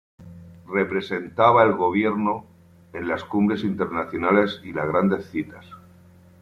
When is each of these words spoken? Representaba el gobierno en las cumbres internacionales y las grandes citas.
Representaba 0.67 1.61
el 1.63 1.73
gobierno 1.73 2.47
en 2.91 3.07
las 3.07 3.23
cumbres 3.23 3.63
internacionales 3.63 4.59
y 4.63 4.71
las 4.73 4.87
grandes 4.87 5.29
citas. 5.29 5.63